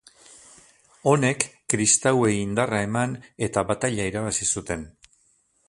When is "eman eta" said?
2.87-3.65